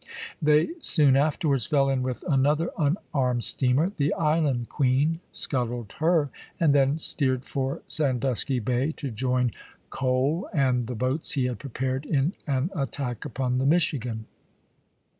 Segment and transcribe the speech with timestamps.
[0.41, 6.73] They soon afterwards fell in with another unarmed steamer, the Island Queen, scuttled her, and
[6.73, 9.51] then steered for Sandusky Bay to join
[9.91, 14.25] Cole and the boats he had prepared in an attack upon the Michigan.